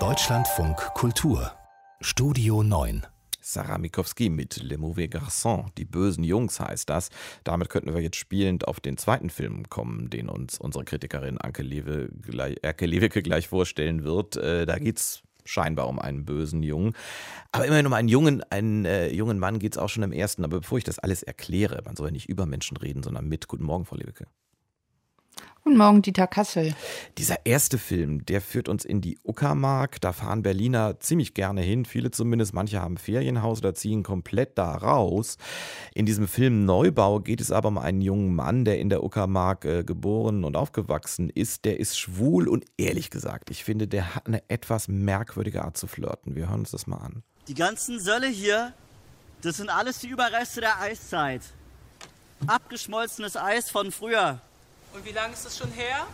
[0.00, 1.52] Deutschlandfunk Kultur
[2.00, 3.06] Studio 9
[3.40, 7.10] Sarah Mikowski mit Le Mauvais Garçon, die bösen Jungs heißt das.
[7.44, 11.62] Damit könnten wir jetzt spielend auf den zweiten Film kommen, den uns unsere Kritikerin Anke,
[11.62, 14.36] Lewe gleich, Erke Lewicke gleich vorstellen wird.
[14.38, 16.96] Äh, da es scheinbar um einen bösen Jungen.
[17.52, 20.44] Aber immerhin um einen jungen, einen äh, jungen Mann geht es auch schon im ersten.
[20.44, 23.46] Aber bevor ich das alles erkläre, man soll ja nicht über Menschen reden, sondern mit.
[23.46, 24.26] Guten Morgen, Frau Lewicke.
[25.64, 26.74] Guten Morgen, Dieter Kassel.
[27.16, 29.98] Dieser erste Film, der führt uns in die Uckermark.
[29.98, 32.52] Da fahren Berliner ziemlich gerne hin, viele zumindest.
[32.52, 35.38] Manche haben Ferienhaus oder ziehen komplett da raus.
[35.94, 39.64] In diesem Film Neubau geht es aber um einen jungen Mann, der in der Uckermark
[39.64, 41.64] äh, geboren und aufgewachsen ist.
[41.64, 45.86] Der ist schwul und ehrlich gesagt, ich finde, der hat eine etwas merkwürdige Art zu
[45.86, 46.36] flirten.
[46.36, 47.22] Wir hören uns das mal an.
[47.48, 48.74] Die ganzen Sölle hier,
[49.40, 51.40] das sind alles die Überreste der Eiszeit.
[52.46, 54.42] Abgeschmolzenes Eis von früher.
[54.94, 56.06] Und wie lange ist das schon her?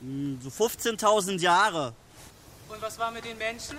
[0.00, 1.92] Hm, so 15.000 Jahre.
[2.68, 3.76] Und was war mit den Menschen?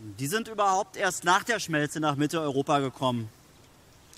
[0.00, 3.30] Die sind überhaupt erst nach der Schmelze nach Mitteleuropa gekommen.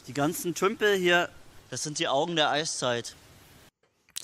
[0.07, 1.29] Die ganzen Tümpel hier,
[1.69, 3.15] das sind die Augen der Eiszeit.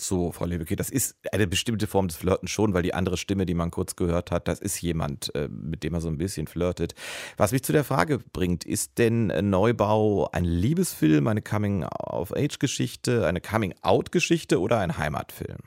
[0.07, 3.45] So, Frau Lebeke, das ist eine bestimmte Form des Flirten schon, weil die andere Stimme,
[3.45, 6.47] die man kurz gehört hat, das ist jemand, äh, mit dem man so ein bisschen
[6.47, 6.95] flirtet.
[7.37, 14.61] Was mich zu der Frage bringt, ist denn Neubau ein Liebesfilm, eine Coming-of-Age-Geschichte, eine Coming-out-Geschichte
[14.61, 15.59] oder ein Heimatfilm?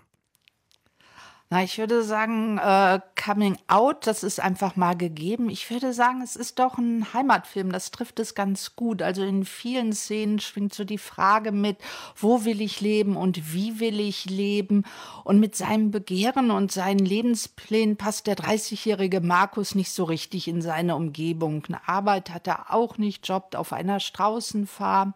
[1.51, 5.49] Na, ich würde sagen, äh, Coming Out, das ist einfach mal gegeben.
[5.49, 7.71] Ich würde sagen, es ist doch ein Heimatfilm.
[7.71, 9.01] Das trifft es ganz gut.
[9.01, 11.77] Also in vielen Szenen schwingt so die Frage mit,
[12.15, 14.83] wo will ich leben und wie will ich leben?
[15.23, 20.61] Und mit seinem Begehren und seinen Lebensplänen passt der 30-jährige Markus nicht so richtig in
[20.61, 21.63] seine Umgebung.
[21.67, 25.15] Eine Arbeit hat er auch nicht, jobbt auf einer Straußenfarm.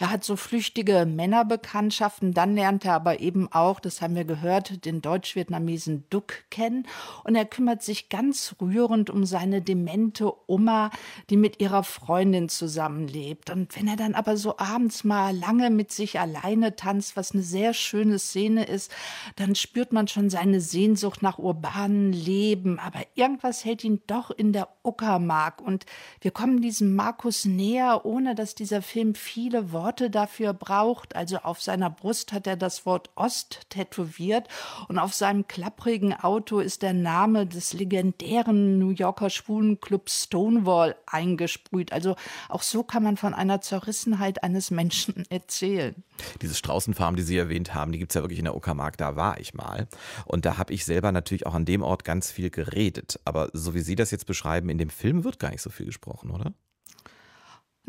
[0.00, 2.34] Er hat so flüchtige Männerbekanntschaften.
[2.34, 6.86] Dann lernt er aber eben auch, das haben wir gehört, den Deutsch-Vietnamesen vietnamesen Duck kennen
[7.24, 10.90] und er kümmert sich ganz rührend um seine demente Oma,
[11.30, 13.50] die mit ihrer Freundin zusammenlebt.
[13.50, 17.42] Und wenn er dann aber so abends mal lange mit sich alleine tanzt, was eine
[17.42, 18.90] sehr schöne Szene ist,
[19.36, 22.78] dann spürt man schon seine Sehnsucht nach urbanen Leben.
[22.78, 25.60] Aber irgendwas hält ihn doch in der Uckermark.
[25.60, 25.84] Und
[26.20, 31.14] wir kommen diesem Markus näher, ohne dass dieser Film viele Worte dafür braucht.
[31.14, 34.48] Also auf seiner Brust hat er das Wort Ost tätowiert
[34.88, 41.92] und auf seinem klapprigen Auto ist der Name des legendären New Yorker Schwulenclubs Stonewall eingesprüht.
[41.92, 42.14] Also
[42.48, 46.04] auch so kann man von einer Zerrissenheit eines Menschen erzählen.
[46.42, 49.16] Diese Straußenfarm, die Sie erwähnt haben, die gibt es ja wirklich in der Uckermark, da
[49.16, 49.88] war ich mal.
[50.26, 53.18] Und da habe ich selber natürlich auch an dem Ort ganz viel geredet.
[53.24, 55.86] Aber so wie Sie das jetzt beschreiben, in dem Film wird gar nicht so viel
[55.86, 56.54] gesprochen, oder?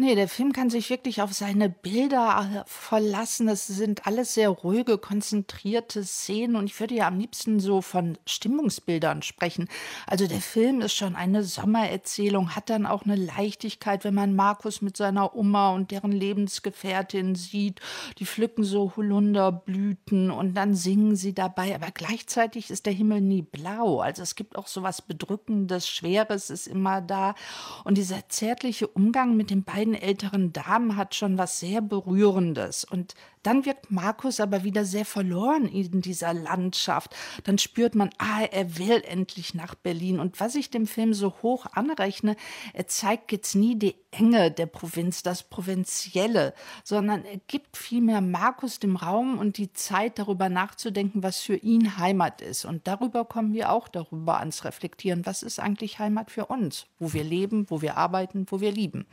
[0.01, 3.49] Nee, der Film kann sich wirklich auf seine Bilder äh, verlassen.
[3.49, 8.17] Es sind alles sehr ruhige, konzentrierte Szenen und ich würde ja am liebsten so von
[8.25, 9.67] Stimmungsbildern sprechen.
[10.07, 14.81] Also der Film ist schon eine Sommererzählung, hat dann auch eine Leichtigkeit, wenn man Markus
[14.81, 17.81] mit seiner Oma und deren Lebensgefährtin sieht.
[18.19, 23.41] Die pflücken so Holunderblüten und dann singen sie dabei, aber gleichzeitig ist der Himmel nie
[23.41, 23.99] blau.
[23.99, 27.35] Also es gibt auch so was Bedrückendes, Schweres ist immer da
[27.83, 32.83] und dieser zärtliche Umgang mit den beiden beiden älteren Damen hat schon was sehr Berührendes.
[32.83, 37.15] Und dann wirkt Markus aber wieder sehr verloren in dieser Landschaft.
[37.43, 40.19] Dann spürt man, ah, er will endlich nach Berlin.
[40.19, 42.35] Und was ich dem Film so hoch anrechne,
[42.73, 48.79] er zeigt jetzt nie die Enge der Provinz, das Provinzielle, sondern er gibt vielmehr Markus
[48.79, 52.65] dem Raum und die Zeit, darüber nachzudenken, was für ihn Heimat ist.
[52.65, 55.25] Und darüber kommen wir auch darüber ans Reflektieren.
[55.25, 56.87] Was ist eigentlich Heimat für uns?
[56.97, 59.05] Wo wir leben, wo wir arbeiten, wo wir lieben.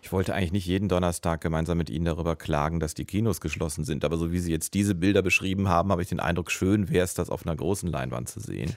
[0.00, 3.65] Ich wollte eigentlich nicht jeden Donnerstag gemeinsam mit Ihnen darüber klagen, dass die Kinos geschlossen
[3.68, 4.04] sind.
[4.04, 7.04] Aber so wie Sie jetzt diese Bilder beschrieben haben, habe ich den Eindruck, schön wäre
[7.04, 8.76] es, das auf einer großen Leinwand zu sehen.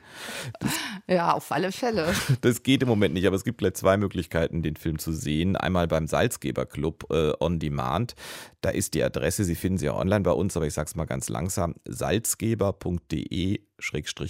[0.59, 0.71] Das,
[1.07, 2.13] ja, auf alle Fälle.
[2.41, 5.55] Das geht im Moment nicht, aber es gibt gleich zwei Möglichkeiten, den Film zu sehen.
[5.55, 8.15] Einmal beim Salzgeber Club äh, on Demand.
[8.61, 10.95] Da ist die Adresse, Sie finden sie ja online bei uns, aber ich sage es
[10.95, 13.59] mal ganz langsam, salzgeber.de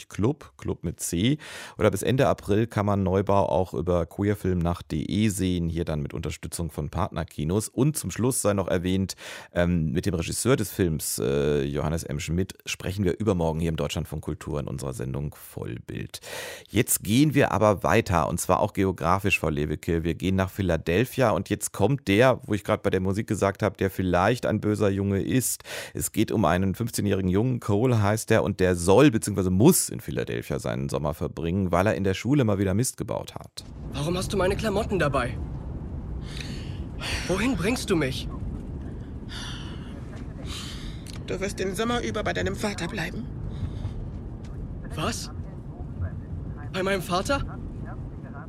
[0.10, 1.38] Club, Club mit C.
[1.78, 6.72] Oder bis Ende April kann man Neubau auch über queerfilmnacht.de sehen, hier dann mit Unterstützung
[6.72, 7.70] von Partnerkinos.
[7.70, 9.16] Und zum Schluss sei noch erwähnt,
[9.54, 12.20] ähm, mit dem Regisseur des Films, äh, Johannes M.
[12.20, 16.22] Schmidt, sprechen wir übermorgen hier im Deutschlandfunk Kultur in unserer Sendung Vollbild.
[16.70, 20.04] Jetzt gehen wir aber weiter und zwar auch geografisch, Frau Lewicke.
[20.04, 23.64] Wir gehen nach Philadelphia und jetzt kommt der, wo ich gerade bei der Musik gesagt
[23.64, 25.64] habe, der vielleicht ein böser Junge ist.
[25.94, 29.50] Es geht um einen 15-jährigen Jungen, Cole heißt er, und der soll bzw bzw.
[29.50, 33.36] muss in Philadelphia seinen Sommer verbringen, weil er in der Schule mal wieder Mist gebaut
[33.36, 33.64] hat.
[33.94, 35.38] Warum hast du meine Klamotten dabei?
[37.28, 38.28] Wohin bringst du mich?
[41.28, 43.26] Du wirst den Sommer über bei deinem Vater bleiben.
[44.96, 45.32] Was?
[46.74, 47.60] Bei meinem Vater?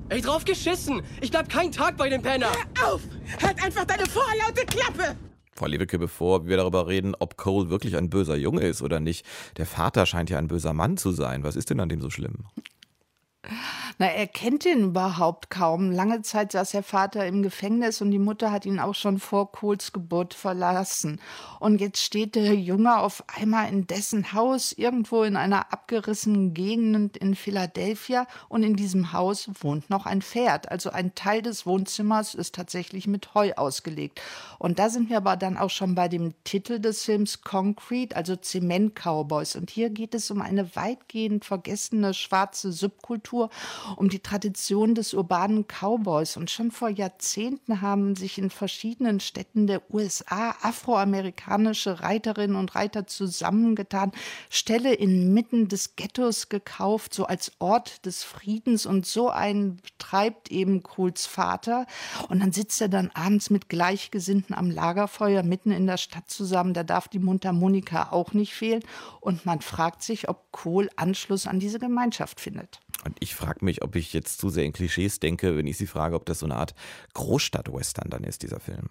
[0.08, 1.02] Ey, drauf geschissen!
[1.20, 2.48] Ich bleib keinen Tag bei dem Penner!
[2.78, 3.02] Hör auf!
[3.40, 5.16] Halt einfach deine vorlaute Klappe!
[5.60, 9.26] Frau Lewicke, bevor wir darüber reden, ob Cole wirklich ein böser Junge ist oder nicht,
[9.58, 11.44] der Vater scheint ja ein böser Mann zu sein.
[11.44, 12.46] Was ist denn an dem so schlimm?
[13.98, 15.90] Na, er kennt ihn überhaupt kaum.
[15.90, 19.52] Lange Zeit saß der Vater im Gefängnis und die Mutter hat ihn auch schon vor
[19.52, 21.20] Kohls Geburt verlassen.
[21.58, 27.16] Und jetzt steht der Junge auf einmal in dessen Haus irgendwo in einer abgerissenen Gegend
[27.16, 30.70] in Philadelphia und in diesem Haus wohnt noch ein Pferd.
[30.70, 34.20] Also ein Teil des Wohnzimmers ist tatsächlich mit Heu ausgelegt.
[34.58, 38.36] Und da sind wir aber dann auch schon bei dem Titel des Films Concrete, also
[38.36, 39.56] Zement Cowboys.
[39.56, 43.50] Und hier geht es um eine weitgehend vergessene schwarze Subkultur
[43.96, 46.36] um die Tradition des urbanen Cowboys.
[46.36, 53.06] Und schon vor Jahrzehnten haben sich in verschiedenen Städten der USA afroamerikanische Reiterinnen und Reiter
[53.06, 54.12] zusammengetan,
[54.48, 58.86] Ställe inmitten des Ghettos gekauft, so als Ort des Friedens.
[58.86, 61.86] Und so einen betreibt eben Kohls Vater.
[62.28, 66.74] Und dann sitzt er dann abends mit Gleichgesinnten am Lagerfeuer mitten in der Stadt zusammen.
[66.74, 68.82] Da darf die Mundharmonika auch nicht fehlen.
[69.20, 72.80] Und man fragt sich, ob Kohl Anschluss an diese Gemeinschaft findet.
[73.04, 75.86] Und ich frage mich, ob ich jetzt zu sehr in Klischees denke, wenn ich Sie
[75.86, 76.74] frage, ob das so eine Art
[77.14, 78.90] Großstadt-Western dann ist, dieser Film.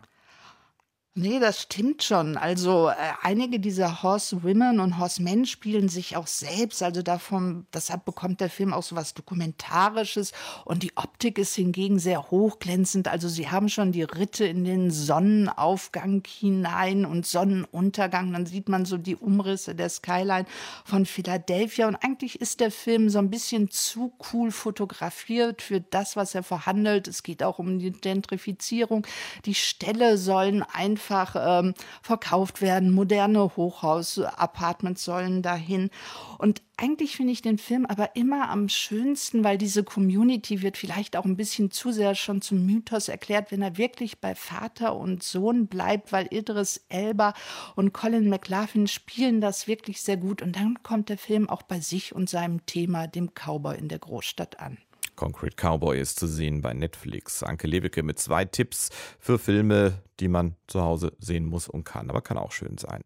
[1.22, 2.38] Nee, das stimmt schon.
[2.38, 6.82] Also äh, einige dieser Horsewomen und Horsemen spielen sich auch selbst.
[6.82, 10.32] Also davon, deshalb bekommt der Film auch so was Dokumentarisches.
[10.64, 13.10] Und die Optik ist hingegen sehr hochglänzend.
[13.10, 18.32] Also sie haben schon die Ritte in den Sonnenaufgang hinein und Sonnenuntergang.
[18.32, 20.46] Dann sieht man so die Umrisse der Skyline
[20.86, 21.90] von Philadelphia.
[21.90, 26.44] Und eigentlich ist der Film so ein bisschen zu cool fotografiert für das, was er
[26.44, 27.10] verhandelt.
[27.10, 29.06] Es geht auch um die Gentrifizierung.
[29.44, 32.92] Die Ställe sollen einfach einfach ähm, verkauft werden.
[32.92, 35.90] Moderne Hochhaus-Apartments sollen dahin.
[36.38, 41.18] Und eigentlich finde ich den Film aber immer am schönsten, weil diese Community wird vielleicht
[41.18, 45.24] auch ein bisschen zu sehr schon zum Mythos erklärt, wenn er wirklich bei Vater und
[45.24, 47.34] Sohn bleibt, weil Idris Elba
[47.76, 50.42] und Colin McLaughlin spielen das wirklich sehr gut.
[50.42, 54.00] Und dann kommt der Film auch bei sich und seinem Thema, dem Cowboy in der
[54.00, 54.78] Großstadt an.
[55.20, 57.44] Concrete Cowboy ist zu sehen bei Netflix.
[57.44, 58.90] Anke Lewicke mit zwei Tipps
[59.20, 63.02] für Filme, die man zu Hause sehen muss und kann, aber kann auch schön sein.